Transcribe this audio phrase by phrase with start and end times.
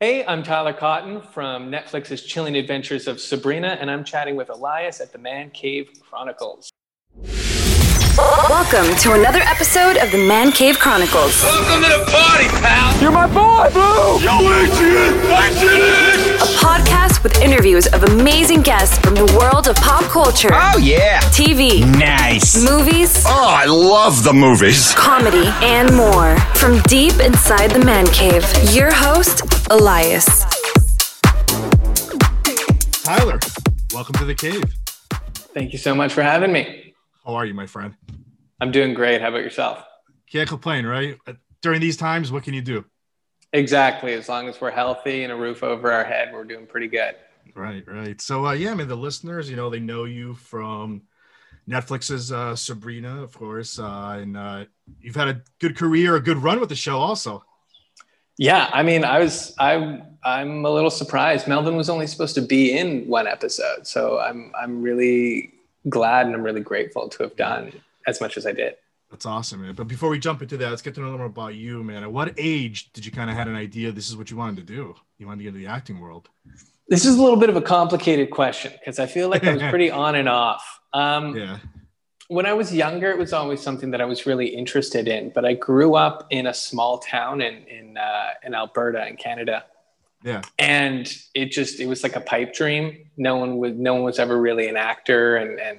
[0.00, 5.00] Hey, I'm Tyler Cotton from Netflix's Chilling Adventures of Sabrina, and I'm chatting with Elias
[5.00, 6.70] at the Man Cave Chronicles.
[8.16, 13.02] Welcome to another episode of the Man Cave Chronicles, Welcome to the party, pal.
[13.02, 14.20] You're my boy, Blue!
[14.22, 16.27] Yo, Adrian, Adrian.
[16.68, 21.18] A podcast with interviews of amazing guests from the world of pop culture, Oh yeah.
[21.32, 22.62] TV, Nice.
[22.62, 24.92] movies, Oh, I love the movies.
[24.94, 26.36] comedy, and more.
[26.56, 28.44] From deep inside the Man Cave,
[28.74, 30.44] your host, Elias.
[33.02, 33.38] Tyler,
[33.94, 34.62] welcome to the cave.
[35.54, 36.94] Thank you so much for having me.
[37.24, 37.94] How are you, my friend?
[38.60, 39.20] I'm doing great.
[39.22, 39.82] How about yourself?
[40.30, 41.16] Can't complain, right?
[41.62, 42.84] During these times, what can you do?
[43.52, 44.12] Exactly.
[44.12, 47.16] As long as we're healthy and a roof over our head, we're doing pretty good.
[47.54, 48.20] Right, right.
[48.20, 51.02] So, uh, yeah, I mean, the listeners, you know, they know you from
[51.68, 54.64] Netflix's uh, Sabrina, of course, uh, and uh,
[55.00, 57.44] you've had a good career, a good run with the show, also.
[58.38, 61.48] Yeah, I mean, I was I'm I'm a little surprised.
[61.48, 65.52] Melvin was only supposed to be in one episode, so I'm I'm really
[65.88, 67.72] glad and I'm really grateful to have done
[68.06, 68.76] as much as I did.
[69.10, 69.74] That's awesome, man.
[69.74, 71.82] But before we jump into that, let's get to know a little more about you,
[71.82, 72.02] man.
[72.02, 74.56] At what age did you kind of had an idea this is what you wanted
[74.66, 74.94] to do?
[75.18, 76.28] You wanted to get into the acting world.
[76.88, 79.62] This is a little bit of a complicated question because I feel like I was
[79.70, 80.80] pretty on and off.
[80.92, 81.58] Um, Yeah.
[82.28, 85.30] when I was younger, it was always something that I was really interested in.
[85.34, 89.64] But I grew up in a small town in in uh, in Alberta, in Canada,
[90.22, 90.42] Yeah.
[90.58, 93.06] and it just it was like a pipe dream.
[93.16, 95.78] No one was no one was ever really an actor, and and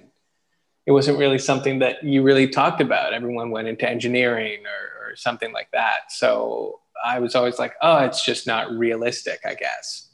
[0.90, 3.14] it wasn't really something that you really talked about.
[3.14, 6.12] Everyone went into engineering or, or something like that.
[6.12, 10.10] So I was always like, oh, it's just not realistic, I guess.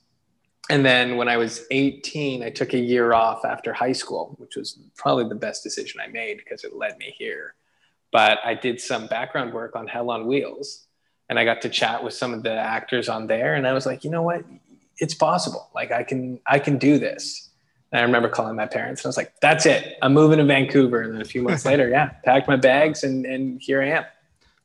[0.70, 4.58] And then when I was 18, I took a year off after high school, which
[4.58, 7.56] was probably the best decision I made because it led me here.
[8.12, 10.88] But I did some background work on Hell on Wheels
[11.30, 13.86] and I got to chat with some of the actors on there and I was
[13.86, 14.44] like, you know what?
[14.98, 15.70] It's possible.
[15.73, 17.45] Like I can I can do this.
[17.96, 19.98] And I remember calling my parents and I was like, that's it.
[20.02, 21.02] I'm moving to Vancouver.
[21.02, 24.03] And then a few months later, yeah, packed my bags and and here I am.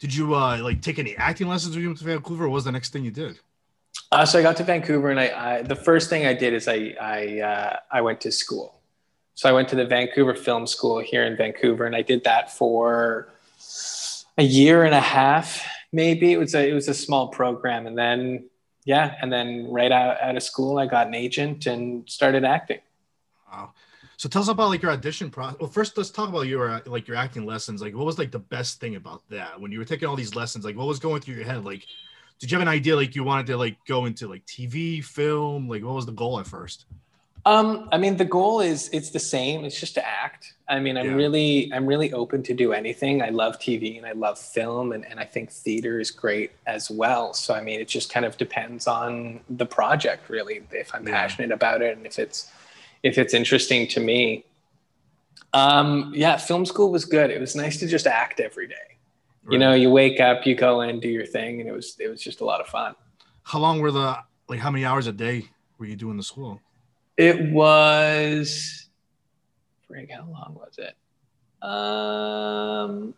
[0.01, 2.49] Did you uh, like take any acting lessons when you went to Vancouver?
[2.49, 3.39] What was the next thing you did?
[4.11, 6.67] Uh, so I got to Vancouver, and I, I the first thing I did is
[6.67, 8.81] I I uh, I went to school.
[9.35, 12.51] So I went to the Vancouver Film School here in Vancouver, and I did that
[12.51, 13.29] for
[14.39, 16.33] a year and a half, maybe.
[16.33, 18.51] It was a it was a small program, and then
[18.85, 22.81] yeah, and then right out, out of school, I got an agent and started acting.
[23.51, 23.73] Wow.
[24.17, 25.59] So tell us about like your audition process.
[25.61, 27.81] Well, first let's talk about your like your acting lessons.
[27.83, 30.35] Like, what was like the best thing about that when you were taking all these
[30.35, 30.65] lessons?
[30.65, 31.65] Like, what was going through your head?
[31.65, 31.87] Like,
[32.39, 35.69] did you have an idea like you wanted to like go into like TV, film?
[35.69, 36.87] Like, what was the goal at first?
[37.47, 39.65] Um, I mean, the goal is it's the same.
[39.65, 40.53] It's just to act.
[40.69, 41.15] I mean, I'm Yeah.
[41.15, 43.23] really I'm really open to do anything.
[43.23, 46.91] I love TV and I love film, and, and I think theater is great as
[46.91, 47.33] well.
[47.33, 50.61] So I mean, it just kind of depends on the project, really.
[50.71, 51.15] If I'm Yeah.
[51.15, 52.51] passionate about it and if it's
[53.03, 54.45] if it's interesting to me.
[55.53, 57.31] Um, yeah, film school was good.
[57.31, 58.75] It was nice to just act every day.
[59.51, 62.09] You know, you wake up, you go in, do your thing, and it was it
[62.09, 62.95] was just a lot of fun.
[63.43, 64.17] how long were the
[64.49, 66.61] like how many hours a day were you doing the school?
[67.17, 68.89] It was,
[69.91, 70.95] frig, how long was it?
[71.67, 73.15] Um,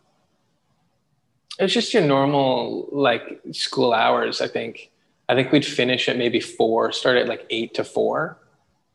[1.59, 4.41] it was just your normal like school hours.
[4.41, 4.89] I think.
[5.29, 8.37] I think we'd finish at maybe four, start at like eight to four.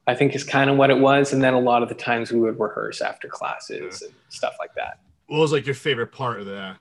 [0.08, 2.32] I think is kind of what it was, and then a lot of the times
[2.32, 5.00] we would rehearse after classes and stuff like that.
[5.26, 6.78] What was like your favorite part of that?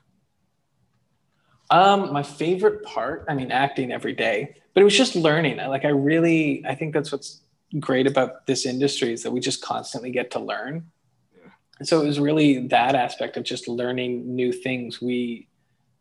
[1.70, 5.60] Um, my favorite part, I mean, acting every day, but it was just learning.
[5.60, 7.42] I like, I really, I think that's what's
[7.78, 10.90] great about this industry is that we just constantly get to learn.
[11.36, 11.50] Yeah.
[11.80, 15.02] And so it was really that aspect of just learning new things.
[15.02, 15.48] We,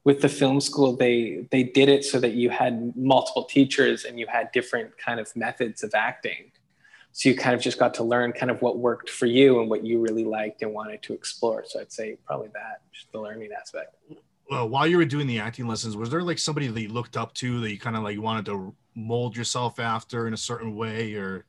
[0.06, 4.18] with the film school, they they did it so that you had multiple teachers and
[4.18, 6.54] you had different kind of methods of acting.
[7.18, 9.72] So you kind of just got to learn kind of what worked for you and
[9.72, 11.66] what you really liked and wanted to explore.
[11.66, 13.96] So I'd say probably that, just the learning aspect.
[14.52, 17.18] Well, while you were doing the acting lessons, was there like somebody that you looked
[17.18, 20.76] up to that you kind of like wanted to mold yourself after in a certain
[20.76, 21.46] way, or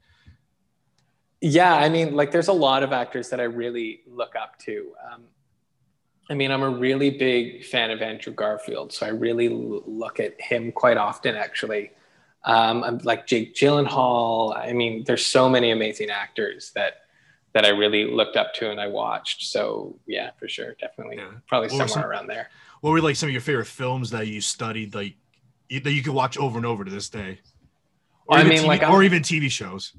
[1.43, 4.94] Yeah, I mean, like there's a lot of actors that I really look up to.
[5.12, 5.25] Um,
[6.31, 10.19] I mean, I'm a really big fan of Andrew Garfield, so I really l- look
[10.19, 11.91] at him quite often, actually.
[12.44, 14.56] Um, like Jake Gyllenhaal.
[14.56, 16.94] I mean, there's so many amazing actors that
[17.55, 19.43] that I really looked up to and I watched.
[19.50, 21.29] So yeah, for sure, definitely, Yeah.
[21.46, 22.50] probably What somewhere some- around there.
[22.82, 25.14] what were like some of your favorite films that you studied, like
[25.69, 27.40] you- that you could watch over and over to this day?
[28.26, 29.94] Or I even mean, TV like, I'm- or even TV shows.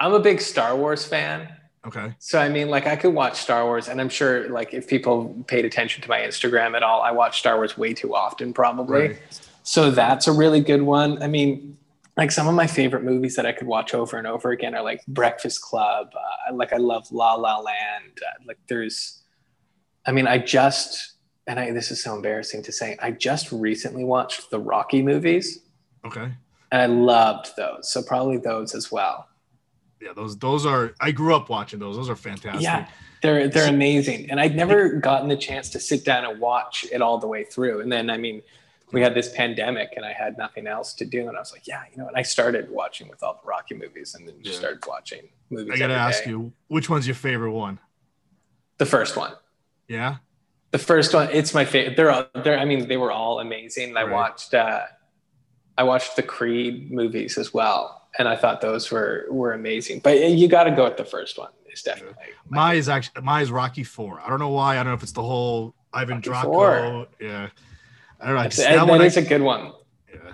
[0.00, 1.48] I'm a big Star Wars fan.
[1.86, 2.14] Okay.
[2.18, 5.44] So I mean, like I could watch Star Wars, and I'm sure, like if people
[5.46, 9.08] paid attention to my Instagram at all, I watch Star Wars way too often, probably.
[9.08, 9.18] Right.
[9.62, 11.22] So that's a really good one.
[11.22, 11.76] I mean,
[12.16, 14.82] like some of my favorite movies that I could watch over and over again are
[14.82, 16.12] like Breakfast Club.
[16.14, 18.18] Uh, like I love La La Land.
[18.22, 19.22] Uh, like there's,
[20.06, 21.14] I mean, I just
[21.46, 22.96] and I this is so embarrassing to say.
[23.02, 25.60] I just recently watched the Rocky movies,
[26.04, 26.32] Okay.
[26.72, 27.90] and I loved those.
[27.92, 29.28] So probably those as well.
[30.00, 30.94] Yeah, those those are.
[31.00, 31.96] I grew up watching those.
[31.96, 32.62] Those are fantastic.
[32.62, 32.88] Yeah,
[33.22, 37.00] they're they're amazing, and I'd never gotten the chance to sit down and watch it
[37.02, 37.80] all the way through.
[37.80, 38.42] And then, I mean,
[38.94, 41.66] we had this pandemic, and I had nothing else to do, and I was like,
[41.66, 42.08] yeah, you know.
[42.08, 44.58] And I started watching with all the Rocky movies, and then just Yeah.
[44.60, 45.72] started watching movies.
[45.74, 46.30] I gotta ask day.
[46.30, 47.78] you, which one's your favorite one?
[48.78, 49.32] the first one.
[49.88, 50.16] Yeah.
[50.72, 51.96] The first one, it's my favorite.
[51.96, 52.58] They're all, they're.
[52.58, 53.96] I mean, they were all amazing.
[53.96, 54.54] I watched.
[54.54, 54.82] uh
[55.78, 60.00] I watched the Creed movies as well, and I thought those were were amazing.
[60.00, 61.50] But you got to go with the first one.
[61.66, 62.14] It's definitely
[62.48, 64.20] my My is actually my is Rocky Four.
[64.24, 64.74] I don't know why.
[64.74, 67.02] I don't know if it's the whole Ivan Rocky Drago.
[67.02, 67.08] IV.
[67.20, 67.48] Yeah.
[68.24, 68.40] I don't know.
[68.42, 69.72] I just- that that one I- is a good one.
[70.12, 70.32] yeah.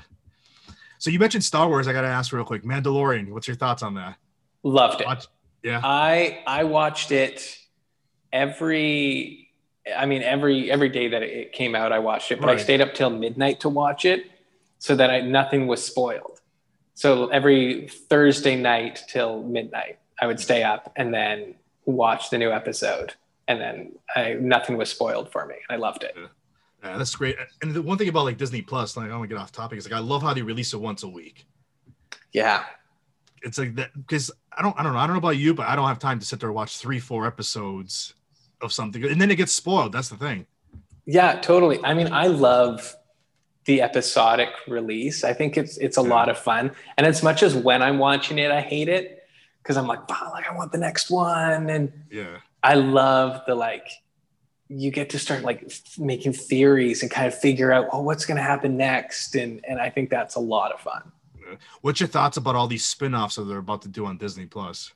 [0.99, 1.89] So you mentioned Star Wars.
[1.89, 2.63] I gotta ask real quick.
[2.63, 3.31] Mandalorian.
[3.31, 4.17] What's your thoughts on that?
[4.63, 5.07] Loved it.
[5.07, 5.27] Watch-
[5.63, 5.81] Yeah.
[5.83, 7.59] I I watched it
[8.33, 9.51] every
[9.97, 12.81] I mean every every day that it came out I watched it but I stayed
[12.81, 14.31] up till midnight to watch it
[14.79, 16.41] so that I nothing was spoiled.
[16.95, 21.55] So every Thursday night till midnight I would stay up and then
[21.87, 23.15] watch the new episode
[23.49, 25.57] and then I nothing was spoiled for me.
[25.69, 26.15] I loved it.
[26.17, 26.27] Yeah,
[26.83, 27.37] that's great.
[27.63, 29.53] And the one thing about like Disney Plus, like I don't want to get off
[29.53, 31.47] topic, is like I love how they release it once a week.
[32.33, 32.65] Yeah.
[33.43, 35.67] It's like that because I don't I don't know I don't know about you, but
[35.67, 38.15] I don't have time to sit there and watch three four episodes
[38.61, 39.93] of something, and then it gets spoiled.
[39.93, 40.47] That's the thing.
[41.07, 41.81] Yeah, totally.
[41.83, 42.95] I mean, I love
[43.65, 45.25] the episodic release.
[45.25, 46.09] I think it's it's a Yeah.
[46.09, 46.73] lot of fun.
[46.99, 49.25] And as much as when I'm watching it, I hate it
[49.63, 51.71] because I'm like, wow, like I want the next one.
[51.71, 52.39] And Yeah.
[52.63, 53.87] I love the like
[54.73, 58.41] you get to start like making theories and kind of figure out, oh, what's gonna
[58.41, 59.35] happen next.
[59.35, 61.11] And and I think that's a lot of fun.
[61.81, 64.93] What's your thoughts about all these spin-offs that they're about to do on Disney Plus?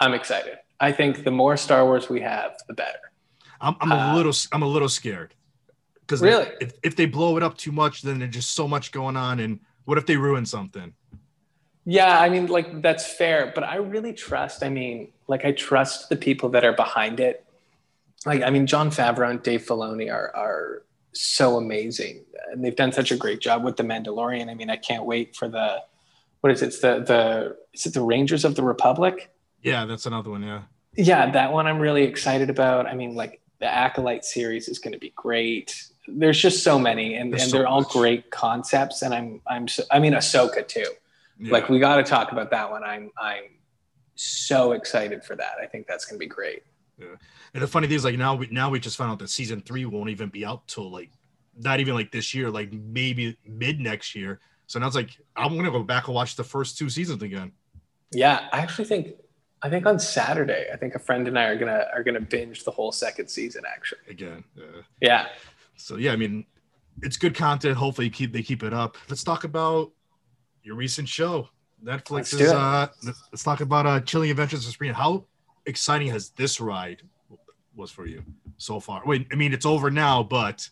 [0.00, 0.56] I'm excited.
[0.80, 2.98] I think the more Star Wars we have, the better.
[3.60, 5.34] I'm, I'm a Uh, little I'm a little scared
[6.00, 6.48] because Really?
[6.60, 9.38] if, if they blow it up too much, then there's just so much going on,
[9.40, 10.94] and what if they ruin something?
[11.84, 14.62] Yeah, I mean, like that's fair, but I really trust.
[14.64, 17.43] I mean, like I trust the people that are behind it.
[18.26, 20.82] Like, I mean, Jon Favreau and Dave Filoni are are
[21.12, 24.48] so amazing, and they've done such a great job with the Mandalorian.
[24.50, 25.82] I mean, I can't wait for the
[26.40, 26.66] what is it?
[26.66, 29.30] It's the the is it the Rangers of the Republic?
[29.62, 30.42] Yeah, that's another one.
[30.42, 30.62] Yeah,
[30.96, 32.86] Yeah, that one I'm really excited about.
[32.86, 35.82] I mean, like the Acolyte series is going to be great.
[36.06, 37.92] There's just so many, and, There's and so they're all much.
[37.92, 39.02] great concepts.
[39.02, 40.86] And I'm I'm so, I mean, Ahsoka too
[41.38, 41.52] yeah.
[41.52, 43.44] like we got to talk about that one i'm i'm
[44.14, 46.62] so excited for that i think that's going to be great
[46.98, 49.60] And the funny thing is, like now we now we just found out that season
[49.60, 51.10] three won't even be out till like
[51.56, 54.40] not even like this year, like maybe mid next year.
[54.66, 57.52] So now it's like I'm gonna go back and watch the first two seasons again.
[58.12, 59.08] yeah i actually think
[59.62, 62.62] i think on saturday i think a friend and i are gonna are gonna binge
[62.64, 64.44] the whole second season actually Again.
[64.56, 65.26] Uh, yeah
[65.76, 66.46] so yeah, I mean,
[67.02, 67.76] it's good content.
[67.76, 68.96] Hopefully, keep they keep it up.
[69.08, 69.90] Let's talk about
[70.62, 71.48] your recent show.
[71.84, 72.52] Netflix Let's is.
[72.52, 74.94] uh Let's talk about uh Chilling Adventures of Sabrina.
[74.94, 75.24] How
[75.66, 77.02] exciting has this ride
[77.76, 78.22] was for you
[78.58, 79.02] so far?
[79.04, 80.68] Wait, I mean, it's over now, but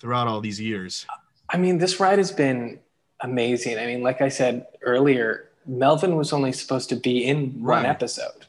[0.00, 1.06] throughout all these years,
[1.50, 2.78] i mean this ride has been
[3.22, 7.82] amazing i mean like i said earlier melvin was only supposed to be in one
[7.82, 7.86] Right.
[7.86, 8.46] episode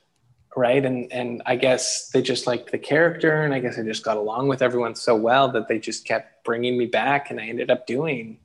[0.56, 4.04] right and and i guess they just liked the character and i guess i just
[4.04, 7.46] got along with everyone so well that they just kept bringing me back and i
[7.48, 8.38] ended up doing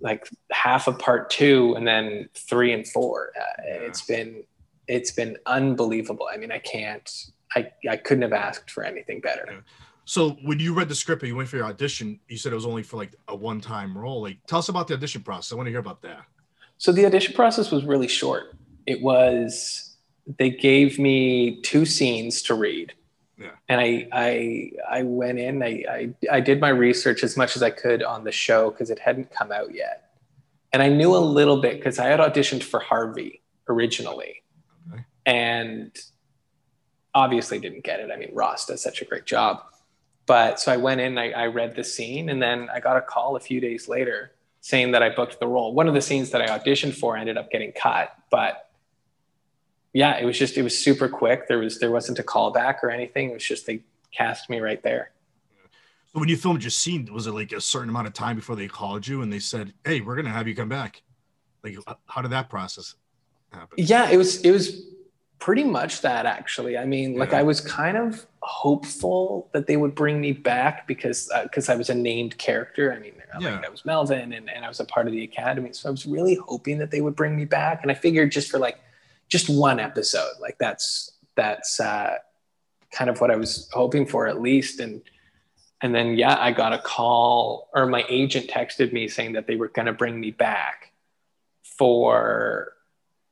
[0.00, 4.44] like half of part two and then three and four uh, it's been
[4.88, 9.62] it's been unbelievable i mean i can't i i couldn't have asked for anything better
[10.08, 12.54] So when you read the script and you went for your audition, you said it
[12.54, 14.22] was only for like a one-time role.
[14.22, 15.52] Like, tell us about the audition process.
[15.52, 16.20] I want to hear about that.
[16.78, 18.54] So the audition process was really short.
[18.86, 19.96] It was
[20.38, 22.92] they gave me two scenes to read.
[23.36, 23.50] Yeah.
[23.68, 27.62] And I I I went in, I I, I did my research as much as
[27.62, 30.10] I could on the show because it hadn't come out yet.
[30.72, 34.42] And I knew a little bit because I had auditioned for Harvey originally.
[35.26, 35.92] And
[37.14, 38.10] obviously didn't get it.
[38.10, 39.62] I mean, Ross does such a great job.
[40.26, 43.00] But so I went in, I, I read the scene, and then I got a
[43.00, 45.72] call a few days later saying that I booked the role.
[45.72, 48.70] One of the scenes that I auditioned for ended up getting cut, but
[49.92, 51.48] yeah, it was just it was super quick.
[51.48, 53.30] There was there wasn't a callback or anything.
[53.30, 55.12] It was just they cast me right there.
[56.12, 58.56] So when you filmed your scene, was it like a certain amount of time before
[58.56, 61.02] they called you and they said, "Hey, we're gonna have you come back"?
[61.62, 62.96] Like, how did that process
[63.52, 63.76] happen?
[63.78, 64.82] Yeah, it was it was
[65.38, 66.76] pretty much that actually.
[66.78, 67.40] I mean, like Yeah.
[67.40, 71.90] I was kind of hopeful that they would bring me back because because I was
[71.90, 72.92] a named character.
[72.92, 73.56] I mean, Yeah.
[73.56, 75.72] like I was Melvin and, and I was a part of the academy.
[75.72, 77.82] So I was really hoping that they would bring me back.
[77.82, 78.78] And I figured just for like
[79.28, 82.14] just one episode, like that's that's uh,
[82.92, 84.80] kind of what I was hoping for at least.
[84.80, 85.02] And
[85.82, 89.56] and then yeah, I got a call or my agent texted me saying that they
[89.56, 90.92] were going to bring me back
[91.62, 92.72] for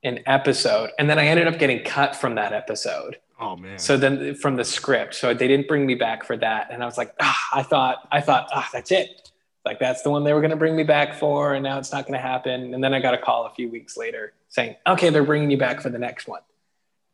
[0.05, 3.19] an episode, and then I ended up getting cut from that episode.
[3.41, 3.79] Oh man.
[3.79, 6.87] So then from the script, so they didn't bring me back for that, and I
[6.87, 9.31] was like, ah, I thought, I thought, ah, that's it.
[9.65, 11.91] Like that's the one they were going to bring me back for, and now it's
[11.91, 12.75] not going to happen.
[12.75, 15.59] And then I got a call a few weeks later saying, okay, they're bringing you
[15.59, 16.43] back for the next one.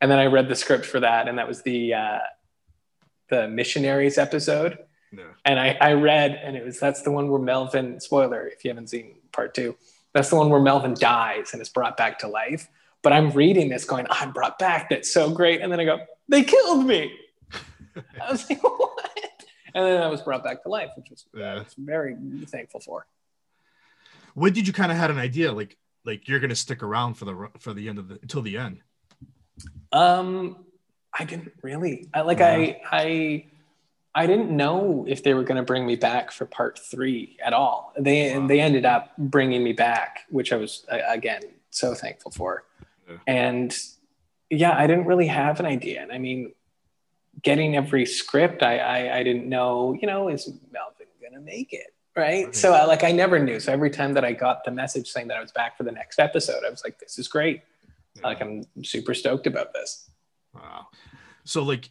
[0.01, 2.19] And then I read the script for that, and that was the uh,
[3.29, 4.79] the missionaries episode.
[5.11, 5.23] yeah.
[5.45, 7.99] And I, I read, and it was that's the one where Melvin.
[7.99, 9.75] Spoiler if you haven't seen part two,
[10.13, 12.67] that's the one where Melvin dies and is brought back to life.
[13.03, 14.89] But I'm reading this, going, "Oh, I'm brought back.
[14.89, 15.61] That's so great.
[15.61, 17.11] And then I go, they killed me.
[18.21, 18.99] I was like, what?
[19.73, 21.55] And then I was brought back to life, which was Yeah.
[21.59, 22.15] Was very
[22.47, 23.05] thankful for.
[24.35, 27.25] when did you kind of had an idea like like you're gonna stick around for
[27.25, 28.79] the for the end of the until the end?
[29.91, 30.65] Um,
[31.17, 32.07] I didn't really.
[32.13, 33.45] I like I I
[34.13, 37.53] I didn't know if they were going to bring me back for part three at
[37.53, 37.93] all.
[37.97, 38.47] They Wow.
[38.47, 42.63] they ended up bringing me back, which I was again so thankful for.
[43.11, 43.33] Yeah.
[43.33, 43.77] And
[44.49, 46.01] yeah, I didn't really have an idea.
[46.01, 46.53] And I mean,
[47.41, 49.97] getting every script, I I, I didn't know.
[49.99, 51.93] You know, is Melvin going to make it?
[52.15, 52.53] Right.
[52.53, 53.59] So I, like I never knew.
[53.59, 55.93] So every time that I got the message saying that I was back for the
[55.93, 57.61] next episode, I was like, this is great.
[58.21, 60.09] Like I'm super stoked about this.
[60.53, 60.87] Wow.
[61.45, 61.89] So like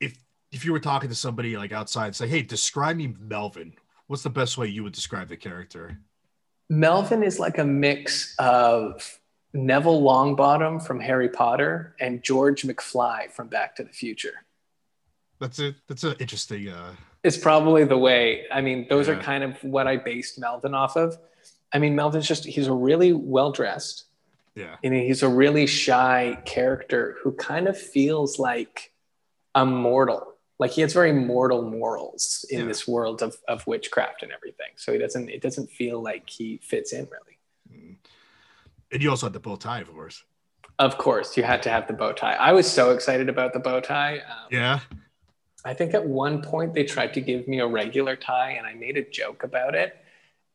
[0.00, 0.16] if
[0.50, 3.74] if you were talking to somebody like outside, say, hey, describe me Melvin.
[4.06, 5.98] What's the best way you would describe the character?
[6.70, 9.19] Melvin is like a mix of
[9.52, 14.44] Neville Longbottom from Harry Potter and George McFly from Back to the Future.
[15.40, 16.92] That's a that's an interesting uh
[17.24, 18.46] It's probably the way.
[18.52, 21.18] I mean, those are kind of what I based Melvin off of.
[21.72, 24.04] I mean, Melvin's just, he's a really well dressed
[24.54, 24.76] yeah.
[24.82, 28.92] and he's a really shy character who kind of feels like
[29.54, 30.34] a mortal.
[30.58, 32.66] Like he has very mortal morals in Yeah.
[32.66, 34.72] this world of, of witchcraft and everything.
[34.76, 37.98] So he doesn't, it doesn't feel like he fits in really.
[38.92, 40.24] And you also had the bow tie, of course.
[40.78, 42.34] Of course, you had to have the bow tie.
[42.34, 44.18] I was so excited about the bow tie.
[44.18, 44.80] Um, Yeah.
[45.62, 48.72] I think at one point they tried to give me a regular tie, and I
[48.72, 49.94] made a joke about it.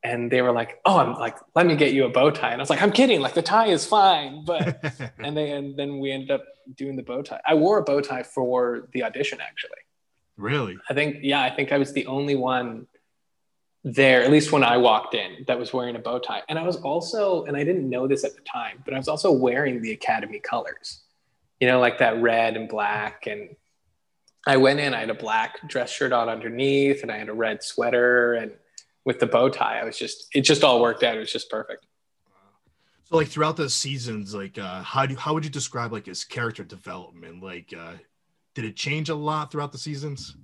[0.04, 2.60] And they were like, "Oh, I'm like, let me get you a bow tie." And
[2.60, 3.22] I was like, "I'm kidding.
[3.22, 4.84] Like the tie is fine." But
[5.20, 6.44] and they and then we ended up
[6.76, 7.42] doing the bow tie.
[7.46, 9.40] I wore a bow tie for the audition.
[9.42, 9.82] Actually,
[10.38, 10.78] really?
[10.90, 12.88] I think yeah, I think I was the only one
[13.88, 16.42] there, at least when I walked in, that was wearing a bow tie.
[16.50, 19.08] And I was also, and I didn't know this at the time, but I was
[19.08, 21.04] also wearing the Academy colors,
[21.60, 23.28] you know, like that red and black.
[23.28, 23.56] And
[24.48, 27.34] I went in, I had a black dress shirt on underneath, and I had a
[27.34, 28.34] red sweater.
[28.34, 28.54] And
[29.06, 31.16] with the bow tie, I was just, it just all worked out.
[31.16, 31.86] It was just perfect.
[33.04, 36.08] So like throughout the seasons, like uh how do you, how would you describe like
[36.08, 37.44] his character development?
[37.44, 37.94] Like uh
[38.56, 40.36] did it change a lot throughout the seasons?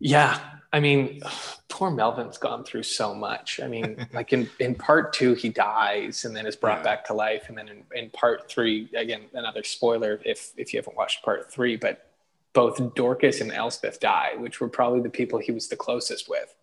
[0.00, 0.38] Yeah.
[0.72, 1.20] I mean,
[1.68, 3.60] poor Melvin's gone through so much.
[3.60, 6.84] I mean, like in, in part two, he dies and then is brought Yeah.
[6.84, 7.44] back to life.
[7.48, 11.52] And then in, in part three, again, another spoiler if, if you haven't watched part
[11.52, 12.06] three, but
[12.52, 16.54] both Dorcas and Elspeth die, which were probably the people he was the closest with.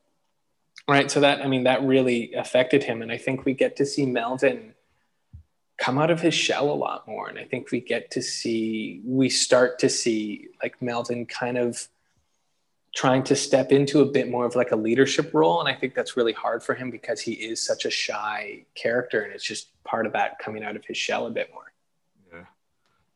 [0.87, 1.11] Right.
[1.11, 3.01] So that, I mean, that really affected him.
[3.01, 4.73] And I think we get to see Melvin
[5.77, 7.27] come out of his shell a lot more.
[7.27, 11.87] And I think we get to see, we start to see like Melvin kind of
[12.97, 15.59] trying to step into a bit more of like a leadership role.
[15.59, 19.21] And I think that's really hard for him because he is such a shy character.
[19.21, 21.71] And it's just part of that coming out of his shell a bit more.
[22.33, 22.45] Yeah.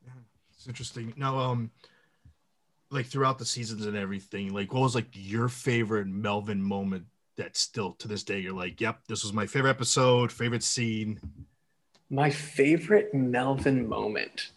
[0.06, 0.12] yeah.
[0.54, 1.12] It's interesting.
[1.16, 1.72] Now, um,
[2.90, 7.56] like throughout the seasons and everything, like what was like your favorite Melvin moment that
[7.56, 11.20] still to this day you're like, yep, this was my favorite episode, favorite scene.
[12.08, 14.50] My favorite Melvin moment.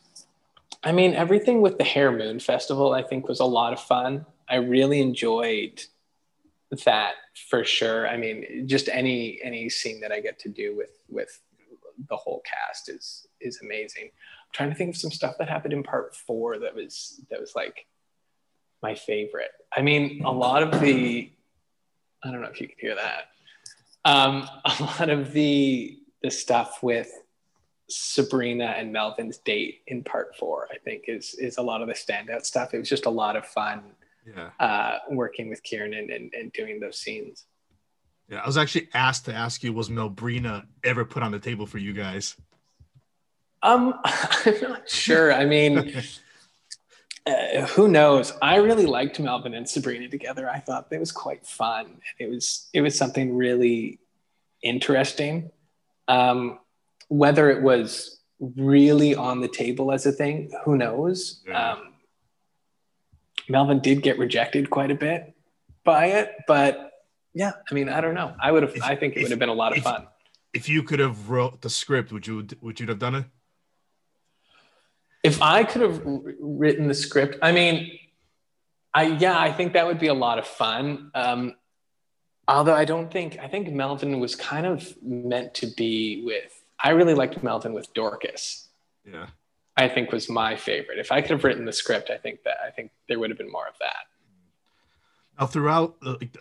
[0.83, 4.27] I mean, everything with the Hare Moon Festival, I think, was a lot of fun.
[4.49, 5.83] I really enjoyed
[6.85, 7.13] that
[7.49, 8.07] for sure.
[8.07, 11.39] I mean, just any any scene that I get to do with with
[12.09, 14.05] the whole cast is is amazing.
[14.05, 17.39] I'm trying to think of some stuff that happened in part four that was that
[17.39, 17.85] was like
[18.81, 19.51] my favorite.
[19.75, 21.31] I mean, a lot of the
[22.23, 23.29] I don't know if you can hear that.
[24.03, 27.11] Um, a lot of the the stuff with
[27.87, 31.93] Sabrina and Melvin's date in part four, I think, is is a lot of the
[31.93, 32.73] standout stuff.
[32.73, 33.83] It was just a lot of fun
[34.25, 34.49] Yeah.
[34.59, 37.45] uh, working with Kiernan and, and doing those scenes.
[38.29, 38.41] Yeah.
[38.41, 41.77] I was actually asked to ask you, was Melbrina ever put on the table for
[41.77, 42.35] you guys?
[43.61, 45.33] Um, I'm not sure.
[45.33, 45.93] I mean,
[47.25, 48.33] uh, who knows?
[48.41, 50.49] I really liked Melvin and Sabrina together.
[50.49, 51.97] I thought it was quite fun.
[52.19, 53.99] It was it was something really
[54.61, 55.51] interesting.
[56.07, 56.59] Um,
[57.07, 61.41] whether it was really on the table as a thing, who knows?
[61.47, 61.73] Yeah.
[61.73, 61.93] Um,
[63.49, 65.33] Melvin did get rejected quite a bit
[65.83, 66.91] by it, but
[67.33, 68.35] yeah, I mean, I don't know.
[68.41, 68.75] I would have.
[68.81, 70.07] I think it would have been a lot of if- fun.
[70.53, 73.25] If you could have wrote the script, would you would you have done it?
[75.25, 77.97] if I could have written the script, I mean,
[78.93, 81.09] I yeah, I think that would be a lot of fun.
[81.15, 81.55] Um,
[82.47, 86.51] although I don't think I think Melvin was kind of meant to be with.
[86.81, 88.69] I really liked Melvin with Dorcas.
[89.03, 89.27] Yeah.
[89.77, 90.99] I think was my favorite.
[90.99, 93.37] If I could have written the script, I think that I think there would have
[93.37, 94.05] been more of that.
[95.39, 96.37] Now, throughout, uh, like,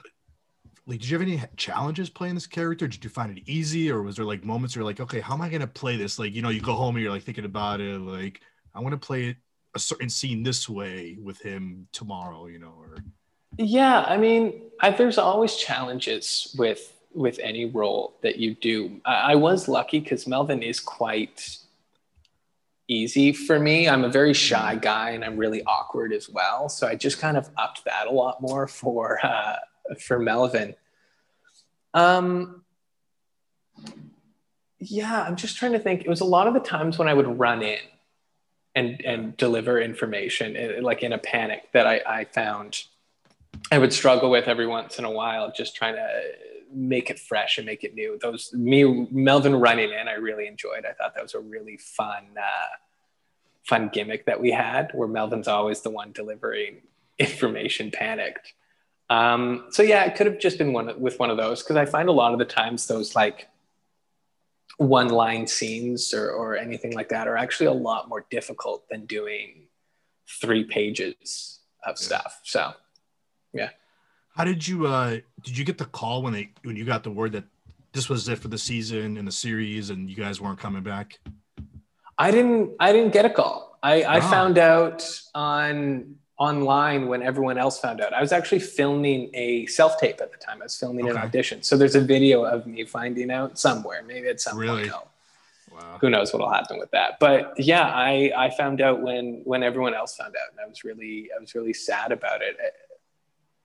[0.87, 2.87] like, did you have any challenges playing this character?
[2.87, 5.35] Did you find it easy, or was there like moments where you're like, okay, how
[5.35, 6.19] am I gonna play this?
[6.19, 8.41] Like, you know, you go home and you're like thinking about it, like,
[8.75, 9.37] I want to play it
[9.75, 12.97] a certain scene this way with him tomorrow, you know, or
[13.59, 19.01] Yeah, I mean, I, there's always challenges with with any role that you do.
[19.05, 21.59] I, I was lucky because Melvin is quite
[22.89, 23.89] easy for me.
[23.89, 27.37] I'm a very shy guy and I'm really awkward as well, so I just kind
[27.37, 29.57] of upped that a lot more for uh,
[30.01, 30.75] for Melvin.
[31.93, 32.63] Um,
[34.79, 36.03] yeah, I'm just trying to think.
[36.03, 37.79] It was a lot of the times when I would run in
[38.75, 42.85] and and deliver information, eh, like in a panic, that I, I found
[43.71, 46.23] I would struggle with every once in a while, just trying to
[46.75, 48.19] make it fresh and make it new.
[48.21, 50.85] Those me Melvin running in, I really enjoyed.
[50.85, 52.77] I thought that was a really fun uh,
[53.65, 56.83] fun gimmick that we had, where Melvin's always the one delivering
[57.19, 58.53] information panicked.
[59.11, 61.85] Um, so yeah, it could have just been one with one of those because I
[61.85, 63.49] find a lot of the times those like
[64.79, 69.07] one line scenes or, or anything like that are actually a lot more difficult than
[69.07, 69.69] doing
[70.41, 72.07] three pages of Yeah.
[72.07, 72.41] stuff.
[72.45, 72.73] So
[74.37, 77.11] how did you uh did you get the call when they when you got the
[77.11, 77.45] word that
[77.93, 81.19] this was it for the season and the series and you guys weren't coming back?
[82.19, 83.79] I didn't I didn't get a call.
[83.83, 84.31] I, I Wow.
[84.31, 88.13] found out on online when everyone else found out.
[88.13, 90.61] I was actually filming a self tape at the time.
[90.61, 91.63] I was filming an audition.
[91.63, 94.03] So there's a video of me finding out somewhere.
[94.03, 94.89] Maybe at some Really?
[94.89, 95.03] point.
[95.71, 95.99] Wow.
[96.01, 97.19] Who knows what'll happen with that?
[97.21, 100.83] But yeah, I I found out when when everyone else found out, and I was
[100.83, 102.57] really I was really sad about it.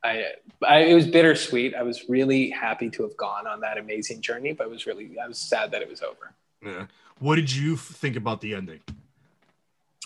[0.03, 0.25] I,
[0.65, 1.75] I it was bittersweet.
[1.75, 5.17] I was really happy to have gone on that amazing journey, but I was really
[5.23, 6.33] I was sad that it was over.
[6.63, 6.85] Yeah.
[7.19, 8.79] What did you think about the ending?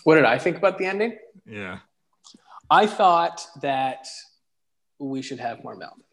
[0.03, 1.17] What did I think about the ending?
[1.45, 1.79] Yeah.
[2.69, 4.07] I thought that
[4.99, 6.03] we should have more Melvin.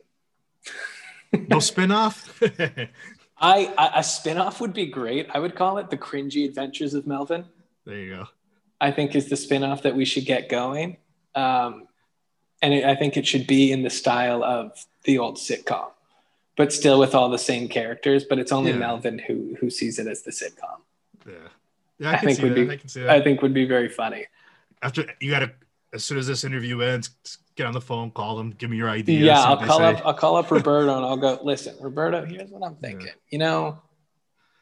[1.49, 2.43] No spin-off?
[3.41, 5.29] I, I a spin-off would be great.
[5.33, 7.47] I would call it the cringy adventures of Melvin.
[7.87, 8.27] there you go.
[8.81, 10.97] I think is the spin-off that we should get going.
[11.35, 11.87] Um,
[12.63, 14.73] and it, I think it should be in the style of
[15.05, 15.89] the old sitcom,
[16.57, 18.25] but still with all the same characters.
[18.25, 18.79] But it's only Yeah.
[18.79, 20.79] Melvin who who sees it as the sitcom.
[21.27, 21.35] Yeah.
[21.99, 22.67] Yeah, I, I can think see would that.
[22.67, 23.11] be- I can see that.
[23.11, 24.27] I think would be very funny.
[24.83, 25.53] After you gotta
[25.93, 27.11] as soon as this interview ends,
[27.57, 29.23] get on the phone, call them, give me your ideas.
[29.23, 30.07] yeah, I'll call up.
[30.07, 31.39] I'll call up Roberto and I'll go.
[31.43, 32.25] Listen, Roberto.
[32.25, 33.09] Here's what I'm thinking.
[33.31, 33.79] You know,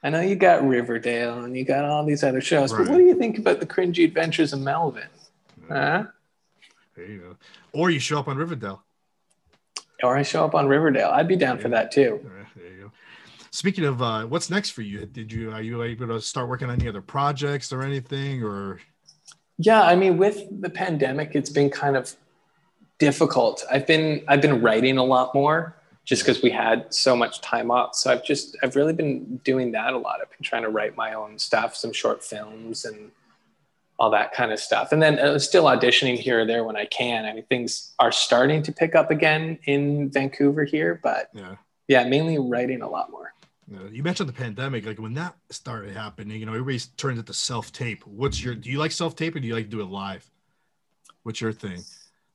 [0.03, 3.05] I know you got Riverdale and you got all these other shows, but what do
[3.05, 5.09] you think about the cringy adventures of Melvin?
[5.69, 6.05] Huh?
[6.99, 7.37] There you go.
[7.73, 8.83] Or you show up on Riverdale.
[10.03, 11.11] Or I show up on Riverdale.
[11.11, 12.21] I'd be down for that too.
[12.25, 12.93] Right, There you go.
[13.53, 15.07] Speaking of uh, what's next for you?
[15.07, 18.43] Did you are you able to start working on any other projects or anything?
[18.43, 18.81] Or
[19.59, 22.17] Yeah, I mean, with the pandemic, it's been kind of
[22.99, 23.65] difficult.
[23.71, 27.71] I've been I've been writing a lot more just because we had so much time
[27.71, 27.95] off.
[27.95, 30.19] So I've just I've really been doing that a lot.
[30.21, 33.13] I've been trying to write my own stuff, some short films and
[33.99, 34.93] all that kind of stuff.
[34.93, 37.25] And then uh, still auditioning here or there when I can.
[37.25, 41.57] I mean, things are starting to pick up again in Vancouver here, but yeah.
[41.89, 43.33] yeah, mainly writing a lot more.
[43.93, 47.35] You mentioned the pandemic, like when that started happening, you know, everybody's turned it to
[47.35, 48.07] self tape.
[48.07, 50.29] What's your do you like self tape or do you like to do it live?
[51.23, 51.85] What's your thing?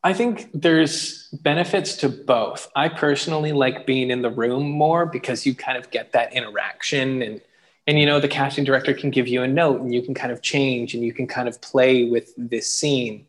[0.03, 2.69] I think there's benefits to both.
[2.75, 7.21] I personally like being in the room more because you kind of get that interaction
[7.23, 7.41] and
[7.87, 10.31] and you know the casting director can give you a note and you can kind
[10.31, 13.27] of change and you can kind of play with this scene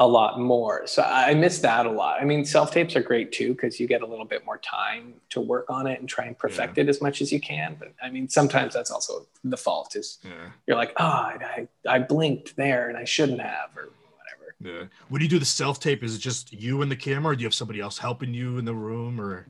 [0.00, 0.88] a lot more.
[0.88, 2.20] So I miss that a lot.
[2.20, 5.14] I mean, self tapes are great too because you get a little bit more time
[5.30, 7.76] to work on it and try and perfect it as much as you can.
[7.78, 10.50] But I mean, sometimes that's also the fault is Yeah.
[10.66, 14.80] you're like, oh, I, I blinked there and I shouldn't have or whatever.
[14.80, 14.86] Yeah.
[15.10, 17.42] When you do the self tape, is it just you and the camera or do
[17.42, 19.46] you have somebody else helping you in the room or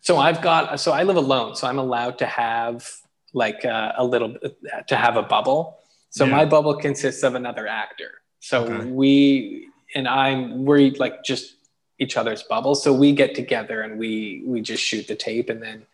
[0.00, 2.88] So I've got so I live alone, so I'm allowed to have
[3.32, 4.36] like uh, a little
[4.88, 5.78] to have a bubble,
[6.10, 6.30] So Yeah.
[6.32, 8.20] my bubble consists of another actor.
[8.40, 8.90] So Okay.
[8.90, 11.56] we and I'm we're like just
[11.98, 12.82] each other's bubbles.
[12.82, 15.86] So we get together and we we just shoot the tape, and then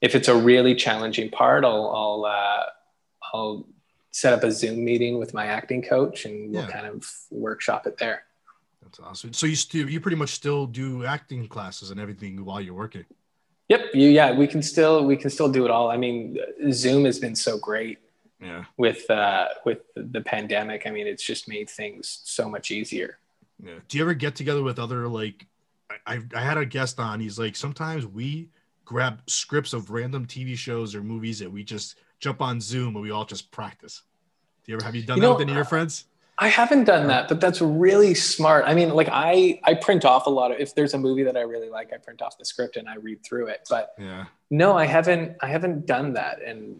[0.00, 2.64] if it's a really challenging part, I'll I'll uh,
[3.32, 3.66] I'll
[4.12, 6.70] set up a Zoom meeting with my acting coach, and we'll Yeah.
[6.70, 8.22] kind of workshop it there.
[8.82, 9.32] That's awesome.
[9.32, 13.04] So you still you pretty much still do acting classes and everything while you're working.
[13.68, 13.94] Yep.
[13.94, 15.90] You, yeah, we can still we can still do it all.
[15.90, 16.38] I mean,
[16.72, 17.98] Zoom has been so great
[18.40, 18.64] Yeah.
[18.76, 20.86] with uh, with the pandemic.
[20.86, 23.18] I mean, it's just made things so much easier.
[23.62, 23.74] Yeah.
[23.88, 25.46] Do you ever get together with other like?
[26.06, 27.20] I I, had a guest on.
[27.20, 28.50] He's like sometimes we
[28.84, 33.02] grab scripts of random TV shows or movies that we just jump on Zoom and
[33.02, 34.02] we all just practice.
[34.64, 36.04] Do you ever have you done You that know, with any of your friends?
[36.38, 38.64] I haven't done that, but that's really smart.
[38.66, 41.36] I mean, like I I print off a lot of if there's a movie that
[41.36, 43.66] I really like, I print off the script and I read through it.
[43.70, 44.26] But Yeah.
[44.50, 46.76] no, I haven't I haven't done that, and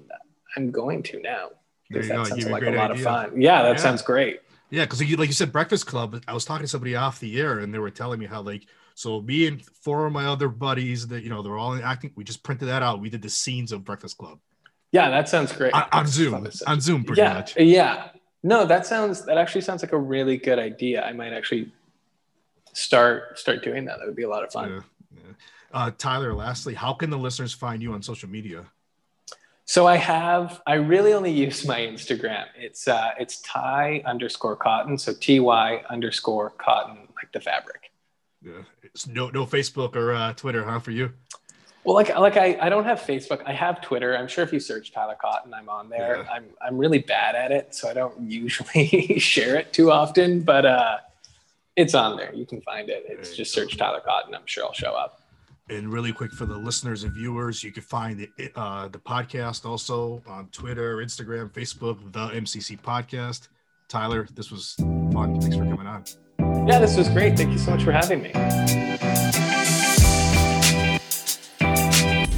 [0.56, 1.50] I'm going to now
[1.88, 2.18] because you go.
[2.18, 2.96] that sounds have a like a lot idea.
[2.96, 3.40] of fun.
[3.40, 3.76] Yeah, that Yeah.
[3.76, 4.40] sounds great.
[4.68, 6.20] Yeah, because like you, like you said, Breakfast Club.
[6.28, 8.66] I was talking to somebody off the air, and they were telling me how like
[8.94, 12.10] so me and four of my other buddies that you know they're all in acting.
[12.14, 13.00] We just printed that out.
[13.00, 14.38] We did the scenes of Breakfast Club
[14.92, 15.72] Yeah, that sounds great.
[15.72, 16.32] on, on Zoom.
[16.32, 17.56] Love it so- On Zoom, pretty yeah, much.
[17.56, 18.08] yeah.
[18.46, 21.04] No, that sounds that actually sounds like a really good idea.
[21.04, 21.72] I might actually
[22.74, 23.98] start start doing that.
[23.98, 24.70] That would be a lot of fun.
[24.70, 24.80] Yeah,
[25.16, 25.32] yeah.
[25.72, 28.66] Uh, Tyler, lastly, how can the listeners find you on social media?
[29.64, 32.44] So I have I really only use my Instagram.
[32.56, 34.96] It's uh it's Ty underscore cotton.
[34.96, 37.90] So T Y underscore cotton, like the fabric.
[38.42, 40.78] Yeah, it's no no Facebook or uh, Twitter, huh?
[40.78, 41.12] For you?
[41.86, 43.42] Well, like like I, I don't have Facebook.
[43.46, 44.16] I have Twitter.
[44.16, 46.16] I'm sure if you search Tyler Cotton, I'm on there.
[46.16, 46.32] Yeah.
[46.32, 50.40] I'm I'm really bad at it, so I don't usually share it too often.
[50.40, 50.96] But uh,
[51.76, 52.34] it's on there.
[52.34, 53.04] You can find it.
[53.06, 54.34] It's just search Tyler Cotton.
[54.34, 55.22] I'm sure I'll show up.
[55.70, 59.64] And really quick for the listeners and viewers, you can find the uh, the podcast
[59.64, 63.46] also on Twitter, Instagram, Facebook, the MCC Podcast.
[63.88, 64.74] Tyler, this was
[65.12, 65.40] fun.
[65.40, 66.04] Thanks for coming on.
[66.66, 67.36] Yeah, this was great.
[67.36, 69.65] Thank you so much for having me.